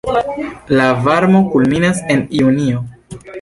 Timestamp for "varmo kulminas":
1.09-2.01